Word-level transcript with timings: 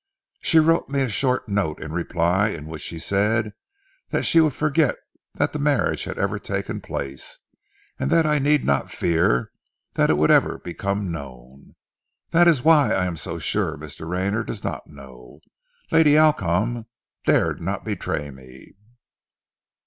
She 0.41 0.57
wrote 0.57 0.89
me 0.89 1.01
a 1.01 1.09
short 1.09 1.47
note 1.47 1.79
in 1.79 1.91
reply, 1.91 2.49
in 2.49 2.65
which 2.65 2.81
she 2.81 2.97
said, 2.97 3.53
that 4.09 4.25
she 4.25 4.41
would 4.41 4.55
forget 4.55 4.95
that 5.35 5.53
the 5.53 5.59
marriage 5.59 6.05
had 6.05 6.17
even 6.17 6.39
taken 6.39 6.81
place, 6.81 7.37
and 7.99 8.09
that 8.09 8.25
I 8.25 8.39
need 8.39 8.65
not 8.65 8.89
fear 8.89 9.51
that 9.93 10.09
it 10.09 10.17
would 10.17 10.31
ever 10.31 10.57
become 10.57 11.11
known. 11.11 11.75
That 12.31 12.47
is 12.47 12.63
why 12.63 12.93
I 12.95 13.05
am 13.05 13.15
so 13.15 13.37
sure 13.37 13.77
Mr. 13.77 14.09
Rayner 14.09 14.43
does 14.43 14.63
not 14.63 14.87
know. 14.87 15.39
Lady 15.91 16.17
Alcombe 16.17 16.87
dare 17.25 17.53
not 17.57 17.85
betray 17.85 18.31
me." 18.31 18.73